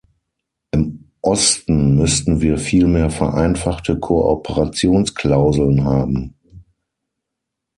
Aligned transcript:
Im 0.71 1.11
Osten 1.21 1.93
müssten 1.95 2.41
wir 2.41 2.57
vielmehr 2.57 3.11
vereinfachte 3.11 3.99
Kooperationsklauseln 3.99 5.83
haben. 5.85 6.33